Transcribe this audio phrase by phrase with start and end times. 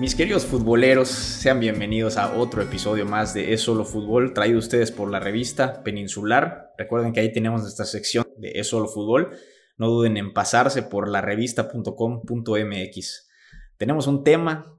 [0.00, 4.92] Mis queridos futboleros, sean bienvenidos a otro episodio más de Es Solo Fútbol, traído ustedes
[4.92, 6.72] por la revista Peninsular.
[6.78, 9.36] Recuerden que ahí tenemos nuestra sección de Es Solo Fútbol.
[9.76, 13.30] No duden en pasarse por la revista.com.mx.
[13.76, 14.78] Tenemos un tema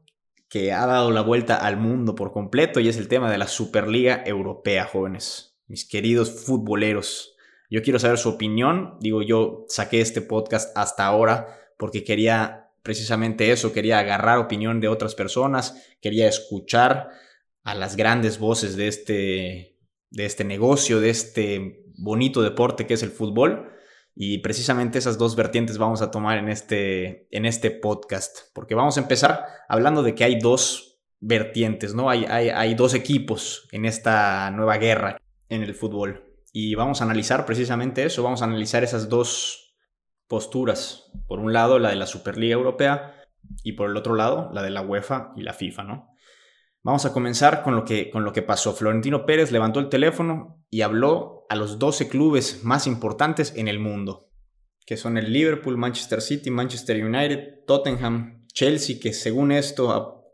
[0.50, 3.48] que ha dado la vuelta al mundo por completo y es el tema de la
[3.48, 5.56] Superliga Europea, jóvenes.
[5.68, 7.36] Mis queridos futboleros,
[7.70, 8.98] yo quiero saber su opinión.
[9.00, 14.88] Digo, yo saqué este podcast hasta ahora porque quería precisamente eso, quería agarrar opinión de
[14.88, 17.10] otras personas, quería escuchar
[17.64, 19.78] a las grandes voces de este,
[20.10, 23.70] de este negocio, de este bonito deporte que es el fútbol.
[24.14, 28.98] Y precisamente esas dos vertientes vamos a tomar en este, en este podcast, porque vamos
[28.98, 32.10] a empezar hablando de que hay dos vertientes, ¿no?
[32.10, 36.26] Hay, hay, hay dos equipos en esta nueva guerra en el fútbol.
[36.52, 39.71] Y vamos a analizar precisamente eso, vamos a analizar esas dos
[40.32, 41.12] posturas.
[41.28, 43.18] Por un lado, la de la Superliga Europea
[43.64, 46.08] y por el otro lado, la de la UEFA y la FIFA, ¿no?
[46.84, 48.72] Vamos a comenzar con lo que, con lo que pasó.
[48.72, 53.78] Florentino Pérez levantó el teléfono y habló a los 12 clubes más importantes en el
[53.78, 54.30] mundo,
[54.86, 60.32] que son el Liverpool, Manchester City, Manchester United, Tottenham, Chelsea, que según esto,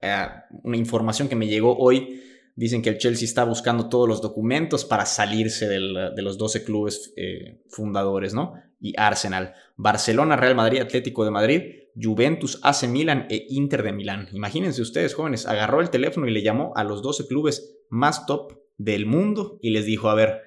[0.64, 2.22] una información que me llegó hoy,
[2.56, 7.14] dicen que el Chelsea está buscando todos los documentos para salirse de los 12 clubes
[7.17, 8.54] eh, fundadores, ¿no?
[8.80, 11.61] Y Arsenal, Barcelona, Real Madrid, Atlético de Madrid,
[12.00, 14.30] Juventus, AC Milan e Inter de Milán.
[14.33, 18.53] Imagínense ustedes, jóvenes, agarró el teléfono y le llamó a los 12 clubes más top
[18.78, 20.42] del mundo y les dijo, a ver,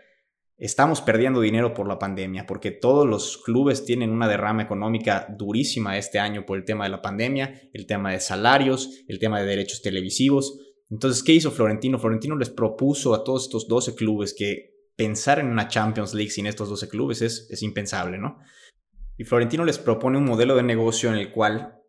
[0.59, 5.99] estamos perdiendo dinero por la pandemia, porque todos los clubes tienen una derrama económica durísima
[5.99, 9.47] este año por el tema de la pandemia, el tema de salarios, el tema de
[9.47, 10.59] derechos televisivos.
[10.91, 11.99] Entonces, ¿qué hizo Florentino?
[11.99, 16.47] Florentino les propuso a todos estos 12 clubes que pensar en una Champions League sin
[16.47, 18.39] estos 12 clubes es, impensable, ¿no?
[19.17, 21.81] Y Florentino les propone un modelo de negocio en el cual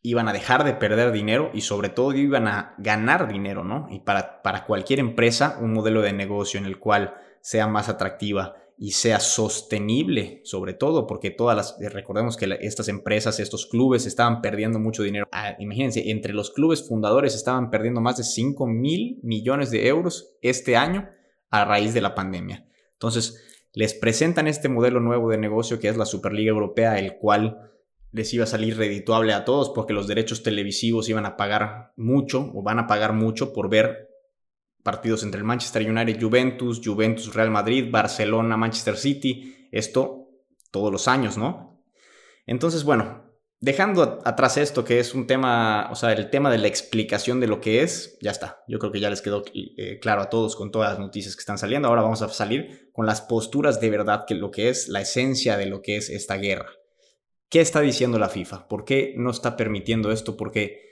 [0.00, 3.88] iban a dejar de perder dinero y sobre todo iban a ganar dinero, ¿no?
[3.90, 8.54] Y para, para cualquier empresa, un modelo de negocio en el cual sea más atractiva
[8.78, 14.40] y sea sostenible, sobre todo, porque todas las, recordemos que estas empresas, estos clubes estaban
[14.40, 15.26] perdiendo mucho dinero.
[15.32, 20.36] Ah, imagínense, entre los clubes fundadores estaban perdiendo más de 5 mil millones de euros
[20.42, 21.08] este año
[21.60, 22.66] a raíz de la pandemia.
[22.92, 27.70] Entonces, les presentan este modelo nuevo de negocio que es la Superliga Europea, el cual
[28.10, 32.50] les iba a salir redituable a todos porque los derechos televisivos iban a pagar mucho
[32.54, 34.10] o van a pagar mucho por ver
[34.82, 40.28] partidos entre el Manchester United, Juventus, Juventus, Real Madrid, Barcelona, Manchester City, esto
[40.70, 41.84] todos los años, ¿no?
[42.46, 43.24] Entonces, bueno,
[43.60, 47.46] Dejando atrás esto, que es un tema, o sea, el tema de la explicación de
[47.46, 48.62] lo que es, ya está.
[48.68, 51.40] Yo creo que ya les quedó eh, claro a todos con todas las noticias que
[51.40, 51.88] están saliendo.
[51.88, 55.56] Ahora vamos a salir con las posturas de verdad, que lo que es la esencia
[55.56, 56.68] de lo que es esta guerra.
[57.48, 58.68] ¿Qué está diciendo la FIFA?
[58.68, 60.36] ¿Por qué no está permitiendo esto?
[60.36, 60.84] Porque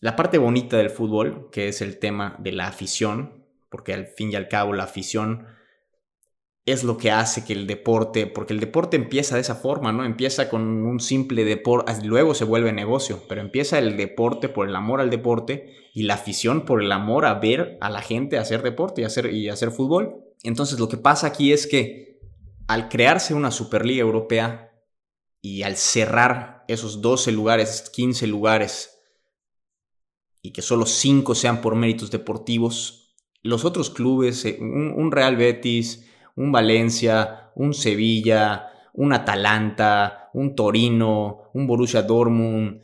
[0.00, 4.32] la parte bonita del fútbol, que es el tema de la afición, porque al fin
[4.32, 5.46] y al cabo la afición
[6.66, 10.04] es lo que hace que el deporte, porque el deporte empieza de esa forma, ¿no?
[10.04, 14.74] Empieza con un simple deporte, luego se vuelve negocio, pero empieza el deporte por el
[14.74, 18.62] amor al deporte y la afición por el amor a ver a la gente hacer
[18.62, 20.24] deporte y hacer, y hacer fútbol.
[20.42, 22.18] Entonces lo que pasa aquí es que
[22.66, 24.72] al crearse una Superliga Europea
[25.40, 28.98] y al cerrar esos 12 lugares, 15 lugares,
[30.42, 36.02] y que solo 5 sean por méritos deportivos, los otros clubes, eh, un Real Betis,
[36.36, 42.82] un Valencia, un Sevilla, un Atalanta, un Torino, un Borussia Dortmund,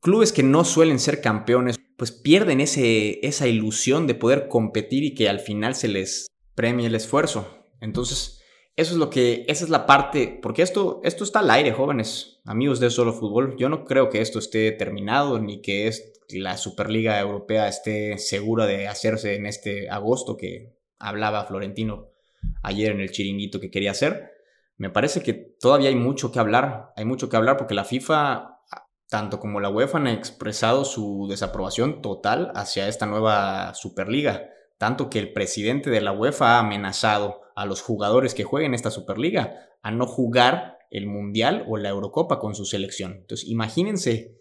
[0.00, 5.14] clubes que no suelen ser campeones, pues pierden ese, esa ilusión de poder competir y
[5.14, 7.66] que al final se les premie el esfuerzo.
[7.80, 8.42] Entonces,
[8.76, 12.40] eso es lo que, esa es la parte, porque esto, esto está al aire, jóvenes,
[12.44, 13.56] amigos de Solo Fútbol.
[13.56, 15.90] Yo no creo que esto esté terminado ni que
[16.30, 22.13] la Superliga Europea esté segura de hacerse en este agosto que hablaba Florentino
[22.62, 24.30] ayer en el chiringuito que quería hacer.
[24.76, 28.60] Me parece que todavía hay mucho que hablar, hay mucho que hablar porque la FIFA,
[29.08, 35.18] tanto como la UEFA, han expresado su desaprobación total hacia esta nueva Superliga, tanto que
[35.18, 39.90] el presidente de la UEFA ha amenazado a los jugadores que jueguen esta Superliga a
[39.90, 43.12] no jugar el Mundial o la Eurocopa con su selección.
[43.20, 44.34] Entonces, imagínense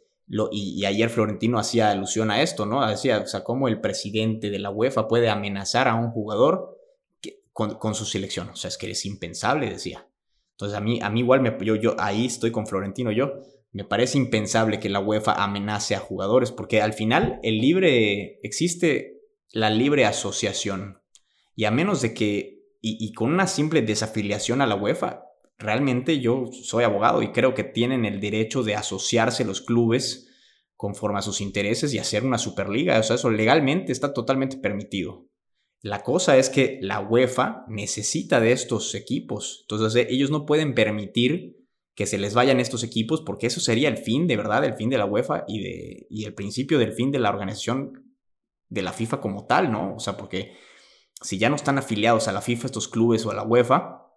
[0.51, 2.87] y, ayer Florentino hacía alusión a esto, ¿no?
[2.87, 6.77] Decía, o sea, cómo el presidente de la UEFA puede amenazar a un jugador
[7.53, 8.49] con, su selección.
[8.49, 10.07] O sea, es que es impensable, decía.
[10.51, 13.33] Entonces a mí, a mí igual, me, yo, yo ahí estoy con Florentino, yo.
[13.71, 19.21] Me parece impensable que la UEFA amenace a jugadores, porque al final el libre, existe
[19.51, 21.01] la libre asociación.
[21.55, 25.23] Y a menos de que, y, con una simple desafiliación a la UEFA,
[25.57, 30.29] realmente yo soy abogado y creo que tienen el derecho de asociarse los clubes
[30.75, 32.99] conforme a sus intereses y hacer una superliga.
[32.99, 35.29] O sea, eso legalmente está totalmente permitido.
[35.83, 39.65] La cosa es que la UEFA necesita de estos equipos.
[39.65, 41.57] Entonces ellos no pueden permitir
[41.93, 44.89] que se les vayan estos equipos porque eso sería el fin, de verdad, el fin
[44.89, 48.15] de la UEFA y, de, y el principio del fin de la organización
[48.69, 49.93] de la FIFA como tal, ¿no?
[49.95, 50.53] O sea, porque
[51.21, 54.07] si ya no están afiliados a la FIFA estos clubes o a la UEFA,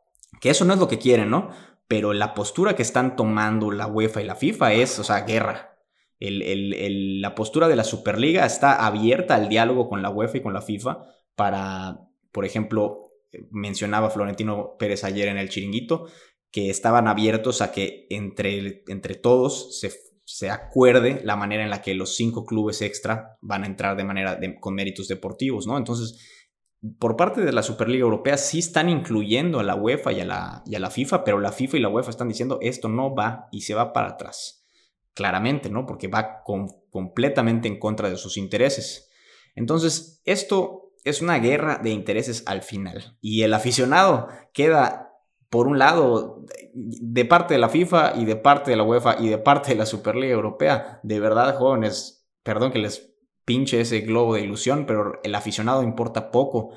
[0.40, 1.50] que eso no es lo que quieren, ¿no?
[1.88, 5.76] Pero la postura que están tomando la UEFA y la FIFA es, o sea, guerra.
[6.20, 10.62] la postura de la Superliga está abierta al diálogo con la UEFA y con la
[10.62, 12.00] FIFA para,
[12.32, 13.02] por ejemplo,
[13.50, 16.06] mencionaba Florentino Pérez ayer en el chiringuito,
[16.50, 19.92] que estaban abiertos a que entre, entre todos se,
[20.24, 24.04] se, acuerde la manera en la que los cinco clubes extra van a entrar de
[24.04, 25.76] manera con méritos deportivos, ¿no?
[25.76, 26.18] Entonces,
[26.98, 30.62] por parte de la Superliga Europea sí están incluyendo a la UEFA y a la,
[30.66, 33.48] y a la FIFA, pero la FIFA y la UEFA están diciendo esto no va
[33.50, 34.64] y se va para atrás.
[35.14, 35.86] Claramente, ¿no?
[35.86, 36.42] Porque va
[36.90, 39.10] completamente en contra de sus intereses.
[39.54, 43.16] Entonces, esto es una guerra de intereses al final.
[43.20, 45.12] Y el aficionado queda,
[45.50, 46.44] por un lado,
[46.74, 49.76] de parte de la FIFA y de parte de la UEFA y de parte de
[49.76, 50.98] la Superliga Europea.
[51.04, 53.14] De verdad, jóvenes, perdón que les
[53.44, 56.72] pinche ese globo de ilusión, pero el aficionado importa poco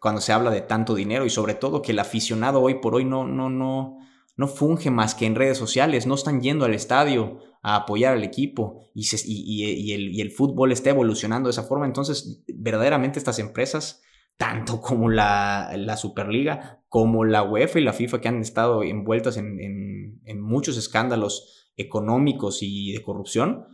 [0.00, 3.06] cuando se habla de tanto dinero y sobre todo que el aficionado hoy por hoy
[3.06, 3.98] no, no, no,
[4.36, 8.22] no funge más que en redes sociales, no están yendo al estadio a apoyar al
[8.22, 11.86] equipo y, y, el, fútbol está evolucionando de esa forma.
[11.86, 14.02] Entonces, verdaderamente estas empresas,
[14.36, 19.38] tanto como la, la Superliga, como la UEFA y la FIFA, que han estado envueltas
[19.38, 23.66] en, en, en muchos escándalos económicos y de corrupción,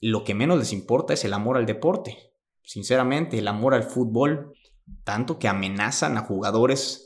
[0.00, 2.16] lo que menos les importa es el amor al deporte.
[2.62, 4.54] Sinceramente, el amor al fútbol,
[5.04, 7.05] tanto que amenazan a jugadores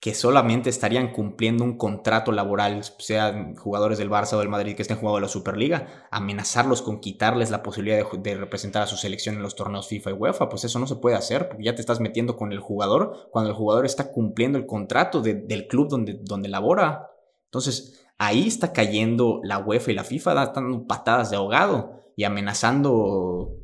[0.00, 4.80] que solamente estarían cumpliendo un contrato laboral, sean jugadores del Barça o del Madrid que
[4.80, 9.42] estén jugando la Superliga, amenazarlos con quitarles la posibilidad de, representar a su selección en
[9.42, 12.00] los torneos FIFA y UEFA, pues eso no se puede hacer, porque ya te estás
[12.00, 16.48] metiendo con el jugador cuando el jugador está cumpliendo el contrato del club donde, donde
[16.48, 17.10] labora.
[17.44, 23.54] Entonces, ahí está cayendo la UEFA y la FIFA, dando patadas de ahogado y amenazando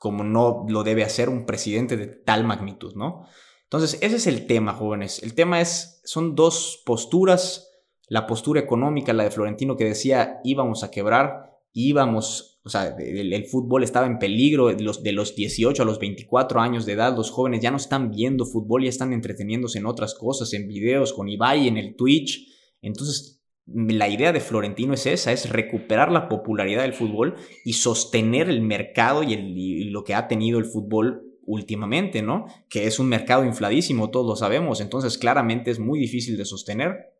[0.00, 3.26] como no lo debe hacer un presidente de tal magnitud, ¿no?
[3.72, 5.22] Entonces, ese es el tema, jóvenes.
[5.22, 7.70] El tema es, son dos posturas,
[8.08, 13.44] la postura económica, la de Florentino que decía íbamos a quebrar, íbamos, o sea, el,
[13.46, 17.16] fútbol estaba en peligro, de los, de los 18 a los 24 años de edad,
[17.16, 21.12] los jóvenes ya no están viendo fútbol, ya están entreteniéndose en otras cosas, en videos,
[21.12, 22.48] con Ibai, en el Twitch.
[22.82, 28.50] Entonces, la idea de Florentino es esa, es recuperar la popularidad del fútbol y sostener
[28.50, 32.46] el mercado y, lo que ha tenido el fútbol últimamente, ¿no?
[32.68, 37.12] Que es un mercado infladísimo, todos lo sabemos, entonces claramente es muy difícil de sostener.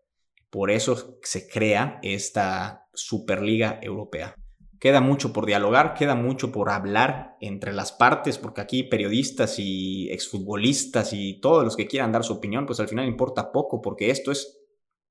[0.51, 4.35] Por eso se crea esta Superliga Europea.
[4.79, 10.11] Queda mucho por dialogar, queda mucho por hablar entre las partes, porque aquí periodistas y
[10.11, 14.11] exfutbolistas y todos los que quieran dar su opinión, pues al final importa poco, porque
[14.11, 14.59] esto es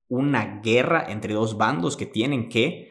[0.08, 2.90] una guerra entre dos bandos que tienen que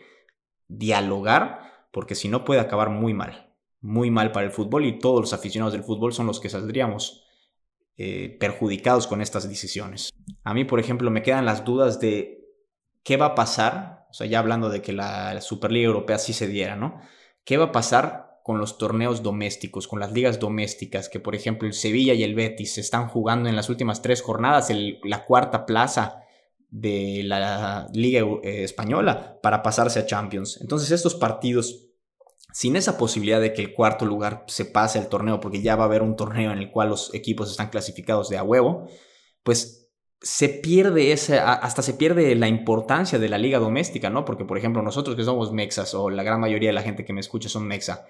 [0.68, 3.47] dialogar, porque si no puede acabar muy mal,
[3.80, 7.24] muy mal para el fútbol y todos los aficionados del fútbol son los que saldríamos
[7.96, 10.10] eh, perjudicados con estas decisiones.
[10.44, 12.38] A mí, por ejemplo, me quedan las dudas de
[13.02, 16.46] qué va a pasar, o sea, ya hablando de que la, Superliga Europea sí se
[16.46, 17.00] diera, ¿no?
[17.44, 21.68] ¿Qué va a pasar con los torneos domésticos, con las ligas domésticas, que por ejemplo
[21.68, 24.68] el Sevilla y el Betis se están jugando en las últimas tres jornadas
[25.02, 26.22] la cuarta plaza
[26.70, 30.58] de la Liga eh, Española para pasarse a Champions.
[30.60, 31.87] Entonces estos partidos,
[32.52, 35.84] sin esa posibilidad de que el cuarto lugar se pase el torneo, porque ya va
[35.84, 38.88] a haber un torneo en el cual los equipos están clasificados de a huevo,
[39.42, 39.90] pues
[40.20, 44.24] se pierde esa, hasta se pierde la importancia de la liga doméstica, ¿no?
[44.24, 47.12] Porque, por ejemplo, nosotros que somos mexas, o la gran mayoría de la gente que
[47.12, 48.06] me escucha son mexa,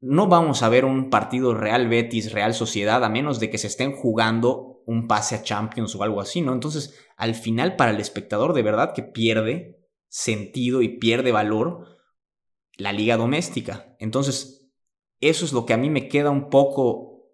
[0.00, 3.66] no vamos a ver un partido Real Betis, Real Sociedad, a menos de que se
[3.66, 6.52] estén jugando un pase a Champions o algo así, ¿no?
[6.52, 11.99] Entonces, al final para el espectador de verdad que pierde sentido y pierde valor
[12.80, 13.96] la liga doméstica.
[13.98, 14.70] Entonces,
[15.20, 17.30] eso es lo que a mí me queda un poco,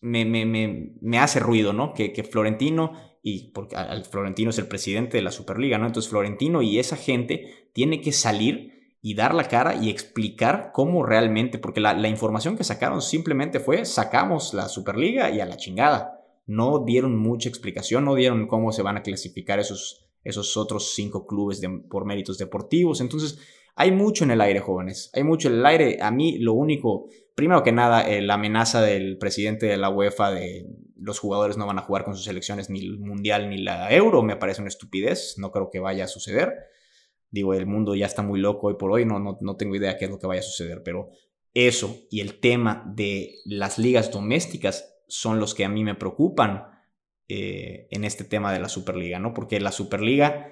[0.00, 1.94] me, me, me, hace ruido, ¿no?
[1.94, 5.86] Que, que, Florentino, y porque al Florentino es el presidente de la Superliga, ¿no?
[5.86, 11.04] Entonces Florentino y esa gente tiene que salir y dar la cara y explicar cómo
[11.04, 15.56] realmente, porque la, la información que sacaron simplemente fue sacamos la Superliga y a la
[15.56, 20.94] chingada no dieron mucha explicación, no dieron cómo se van a clasificar esos, esos otros
[20.94, 23.00] cinco clubes por méritos deportivos.
[23.00, 23.38] Entonces,
[23.76, 25.10] hay mucho en el aire, jóvenes.
[25.14, 25.98] Hay mucho en el aire.
[26.00, 30.30] A mí lo único, primero que nada, eh, la amenaza del presidente de la UEFA
[30.30, 30.66] de
[30.96, 34.22] los jugadores no van a jugar con sus selecciones ni el Mundial ni la Euro
[34.22, 35.34] me parece una estupidez.
[35.38, 36.54] No creo que vaya a suceder.
[37.30, 39.96] Digo, el mundo ya está muy loco hoy por hoy, no, no, no tengo idea
[39.98, 41.10] qué es lo que vaya a suceder, pero
[41.52, 46.66] eso y el tema de las ligas domésticas son los que a mí me preocupan
[47.28, 49.32] eh, en este tema de la Superliga, ¿no?
[49.32, 50.48] Porque la Superliga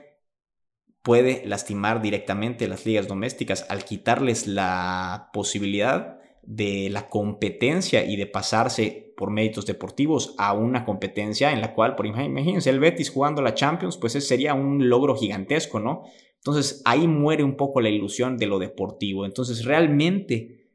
[1.03, 8.27] puede lastimar directamente las ligas domésticas al quitarles la posibilidad de la competencia y de
[8.27, 13.43] pasarse por méritos deportivos a una competencia en la cual, por imagínense, el Betis jugando
[13.43, 16.03] la Champions, pues ese sería un logro gigantesco, ¿no?
[16.37, 19.25] Entonces ahí muere un poco la ilusión de lo deportivo.
[19.25, 20.67] Entonces realmente,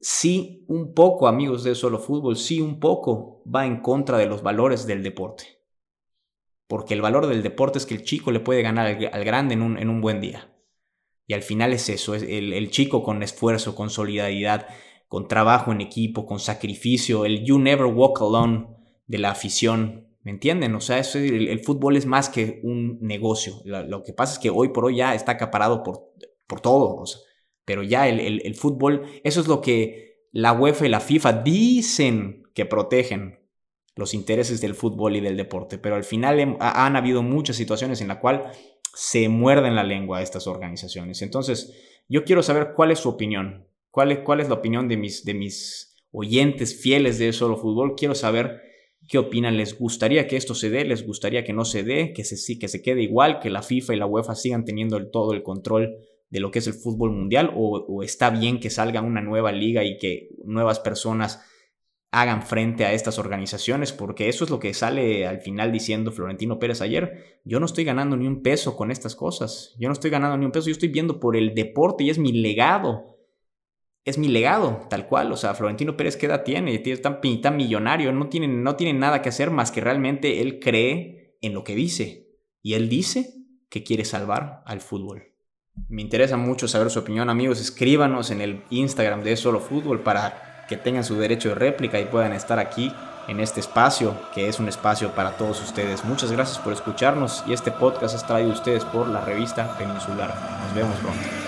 [0.00, 4.42] sí, un poco, amigos de Solo Fútbol, sí, un poco va en contra de los
[4.42, 5.53] valores del deporte.
[6.66, 9.62] Porque el valor del deporte es que el chico le puede ganar al, grande en
[9.62, 10.54] un, en un buen día.
[11.26, 14.66] Y al final es eso, es el, chico con esfuerzo, con solidaridad,
[15.08, 18.66] con trabajo en equipo, con sacrificio, el you never walk alone
[19.06, 20.08] de la afición.
[20.22, 20.74] ¿Me entienden?
[20.74, 23.60] O sea, el, fútbol es más que un negocio.
[23.64, 26.12] Lo, que pasa es que hoy por hoy ya está acaparado por,
[26.46, 27.02] por todo.
[27.64, 32.42] pero ya el, el, fútbol, eso es lo que la UEFA y la FIFA dicen
[32.54, 33.43] que protegen
[33.96, 35.78] los intereses del fútbol y del deporte.
[35.78, 38.56] Pero al final han habido muchas situaciones en las cuales
[38.94, 41.22] se muerden la lengua a estas organizaciones.
[41.22, 41.72] Entonces,
[42.08, 45.24] yo quiero saber cuál es su opinión, cuál es, cuál es la opinión de mis,
[45.24, 47.94] de mis oyentes fieles de Solo Fútbol.
[47.96, 48.60] Quiero saber
[49.08, 49.56] qué opinan.
[49.56, 50.84] ¿Les gustaría que esto se dé?
[50.84, 52.12] ¿Les gustaría que no se dé?
[52.12, 53.40] ¿Que se, que se quede igual?
[53.40, 55.96] ¿Que la FIFA y la UEFA sigan teniendo el, todo el control
[56.30, 57.52] de lo que es el fútbol mundial?
[57.56, 61.40] ¿O, o está bien que salga una nueva liga y que nuevas personas
[62.14, 66.60] hagan frente a estas organizaciones, porque eso es lo que sale al final diciendo Florentino
[66.60, 67.40] Pérez ayer.
[67.44, 69.74] Yo no estoy ganando ni un peso con estas cosas.
[69.80, 72.18] Yo no estoy ganando ni un peso, yo estoy viendo por el deporte y es
[72.18, 73.18] mi legado.
[74.04, 75.32] Es mi legado, tal cual.
[75.32, 76.78] O sea, Florentino Pérez, ¿qué edad tiene?
[76.78, 81.36] Tan, tan millonario, no tiene, no tiene nada que hacer más que realmente él cree
[81.40, 82.28] en lo que dice.
[82.62, 83.34] Y él dice
[83.68, 85.32] que quiere salvar al fútbol.
[85.88, 87.60] Me interesa mucho saber su opinión, amigos.
[87.60, 92.06] Escríbanos en el Instagram de Solo Fútbol para que tengan su derecho de réplica y
[92.06, 92.92] puedan estar aquí
[93.28, 96.04] en este espacio, que es un espacio para todos ustedes.
[96.04, 100.34] Muchas gracias por escucharnos y este podcast es traído a ustedes por la revista Peninsular.
[100.62, 101.43] Nos vemos pronto.